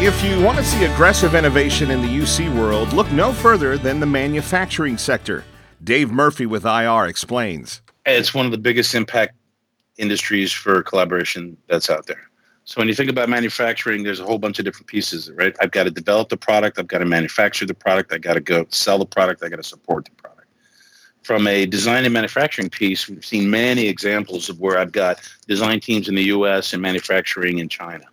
[0.00, 3.98] If you want to see aggressive innovation in the UC world, look no further than
[3.98, 5.42] the manufacturing sector.
[5.82, 7.82] Dave Murphy with IR explains.
[8.06, 9.34] It's one of the biggest impact
[9.96, 12.30] industries for collaboration that's out there.
[12.62, 15.56] So when you think about manufacturing, there's a whole bunch of different pieces, right?
[15.60, 18.40] I've got to develop the product, I've got to manufacture the product, I got to
[18.40, 20.46] go sell the product, I got to support the product.
[21.24, 25.80] From a design and manufacturing piece, we've seen many examples of where I've got design
[25.80, 28.04] teams in the US and manufacturing in China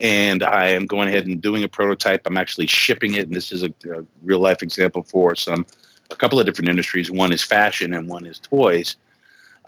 [0.00, 2.22] and I am going ahead and doing a prototype.
[2.26, 5.66] I'm actually shipping it, and this is a, a, real life example for some
[6.10, 7.10] a couple of different industries.
[7.10, 8.96] One is fashion, and one is toys,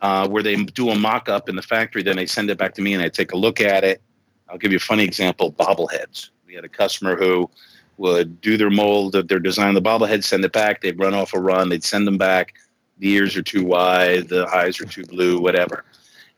[0.03, 2.75] uh, where they do a mock up in the factory, then they send it back
[2.75, 4.01] to me, and I take a look at it.
[4.49, 6.31] I'll give you a funny example: bobbleheads.
[6.47, 7.51] We had a customer who
[7.99, 10.81] would do their mold of their design the bobblehead, send it back.
[10.81, 11.69] They'd run off a run.
[11.69, 12.55] They'd send them back.
[12.99, 14.29] The ears are too wide.
[14.29, 15.41] The eyes are too blue.
[15.41, 15.85] Whatever.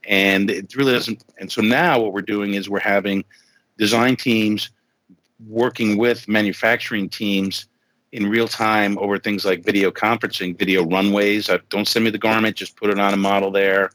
[0.09, 1.23] And it really doesn't.
[1.39, 3.25] And so now what we're doing is we're having
[3.81, 4.71] design teams
[5.49, 7.67] working with manufacturing teams
[8.13, 11.49] in real time over things like video conferencing, video runways.
[11.49, 13.91] Uh, don't send me the garment, just put it on a model there,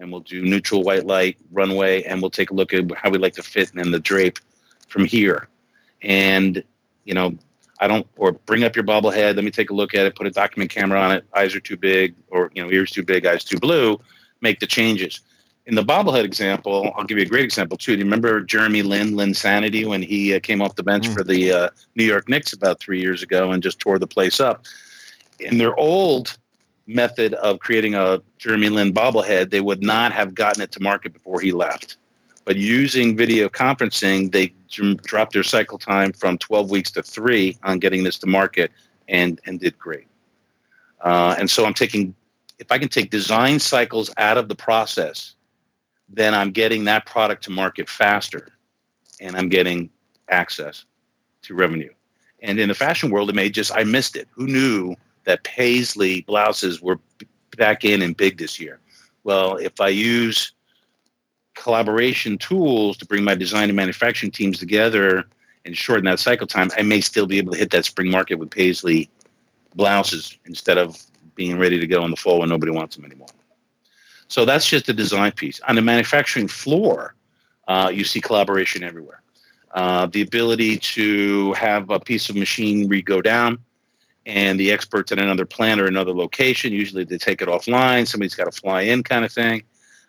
[0.00, 3.18] and we'll do neutral white light runway, and we'll take a look at how we
[3.18, 4.40] like to fit in the drape
[4.88, 5.48] from here.
[6.02, 6.64] And
[7.04, 7.38] you know,
[7.78, 9.36] I don't or bring up your bobblehead.
[9.36, 10.16] Let me take a look at it.
[10.16, 11.24] Put a document camera on it.
[11.32, 14.00] Eyes are too big, or you know, ears too big, eyes too blue.
[14.40, 15.20] Make the changes
[15.68, 17.92] in the bobblehead example, I'll give you a great example too.
[17.92, 21.14] Do you remember Jeremy Lin, Linsanity, when he uh, came off the bench mm.
[21.14, 24.40] for the uh, New York Knicks about three years ago and just tore the place
[24.40, 24.64] up?
[25.40, 26.38] In their old
[26.86, 31.12] method of creating a Jeremy Lin bobblehead, they would not have gotten it to market
[31.12, 31.98] before he left.
[32.46, 34.54] But using video conferencing, they
[35.02, 38.72] dropped their cycle time from 12 weeks to three on getting this to market
[39.06, 40.06] and, and did great.
[41.02, 42.14] Uh, and so I'm taking,
[42.58, 45.34] if I can take design cycles out of the process
[46.08, 48.48] then I'm getting that product to market faster
[49.20, 49.90] and I'm getting
[50.30, 50.84] access
[51.42, 51.92] to revenue.
[52.40, 54.28] And in the fashion world, it may just, I missed it.
[54.32, 56.98] Who knew that Paisley blouses were
[57.56, 58.78] back in and big this year?
[59.24, 60.52] Well, if I use
[61.54, 65.24] collaboration tools to bring my design and manufacturing teams together
[65.64, 68.36] and shorten that cycle time, I may still be able to hit that spring market
[68.36, 69.10] with Paisley
[69.74, 70.96] blouses instead of
[71.34, 73.28] being ready to go in the fall when nobody wants them anymore.
[74.28, 75.60] So that's just a design piece.
[75.68, 77.14] On the manufacturing floor,
[77.66, 79.22] uh, you see collaboration everywhere.
[79.72, 83.58] Uh, the ability to have a piece of machinery go down
[84.26, 88.34] and the experts at another plant or another location, usually they take it offline, somebody's
[88.34, 89.62] got to fly in kind of thing.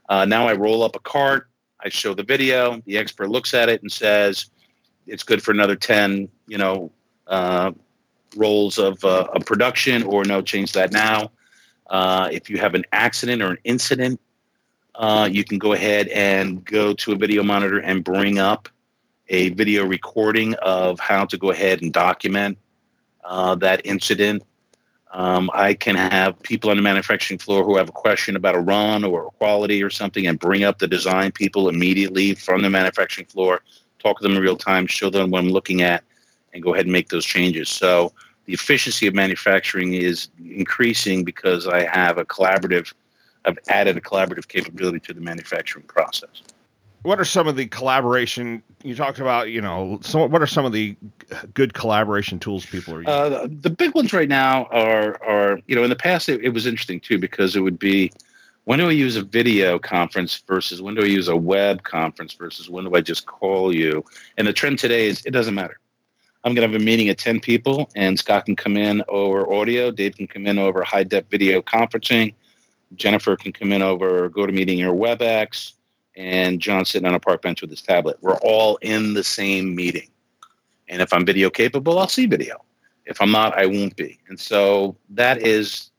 [0.09, 1.47] Uh, now I roll up a cart,
[1.83, 4.49] I show the video, the expert looks at it and says,
[5.07, 6.91] it's good for another 10, you know,
[7.27, 7.71] uh,
[8.35, 11.31] rolls of, uh, of production or no, change that now.
[11.89, 14.19] Uh, if you have an accident or an incident,
[14.95, 18.69] uh, you can go ahead and go to a video monitor and bring up
[19.29, 22.57] a video recording of how to go ahead and document
[23.23, 24.43] uh, that incident.
[25.11, 28.59] Um, I can have people on the manufacturing floor who have a question about a
[28.59, 32.69] run or a quality or something and bring up the design people immediately from the
[32.69, 33.61] manufacturing floor,
[33.97, 36.03] talk to them in real time, show them what I'm looking at,
[36.53, 37.69] and go ahead and make those changes.
[37.69, 38.13] So
[38.49, 42.91] the efficiency of manufacturing is increasing because I have a collaborative,
[43.45, 46.41] I've added a collaborative capability to the manufacturing process.
[47.03, 49.51] What are some of the collaboration you talked about?
[49.51, 50.95] You know, so what are some of the
[51.53, 53.13] good collaboration tools people are using?
[53.13, 56.49] Uh, the big ones right now are are you know in the past it, it
[56.49, 58.11] was interesting too because it would be
[58.65, 62.33] when do I use a video conference versus when do I use a web conference
[62.33, 64.03] versus when do I just call you?
[64.37, 65.78] And the trend today is it doesn't matter.
[66.43, 69.51] I'm going to have a meeting of 10 people, and Scott can come in over
[69.51, 69.91] audio.
[69.91, 72.33] Dave can come in over high def video conferencing.
[72.95, 75.73] Jennifer can come in over GoToMeeting or WebEx.
[76.15, 78.17] And John sitting on a park bench with his tablet.
[78.21, 80.09] We're all in the same meeting.
[80.87, 82.63] And if I'm video capable, I'll see video.
[83.05, 84.19] If I'm not, I won't be.
[84.29, 85.91] And so that is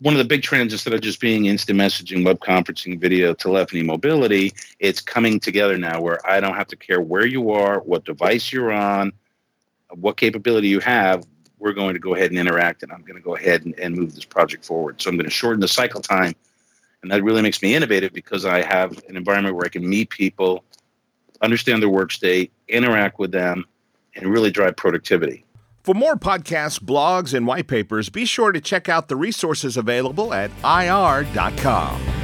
[0.00, 3.82] one of the big trends instead of just being instant messaging, web conferencing, video, telephony,
[3.82, 8.04] mobility, it's coming together now where I don't have to care where you are, what
[8.04, 9.12] device you're on,
[9.92, 11.24] what capability you have,
[11.58, 13.94] we're going to go ahead and interact, and I'm going to go ahead and, and
[13.94, 15.00] move this project forward.
[15.00, 16.34] So I'm going to shorten the cycle time,
[17.02, 20.10] and that really makes me innovative because I have an environment where I can meet
[20.10, 20.64] people,
[21.42, 23.64] understand their work state, interact with them,
[24.16, 25.44] and really drive productivity.
[25.82, 30.34] For more podcasts, blogs, and white papers, be sure to check out the resources available
[30.34, 32.19] at ir.com.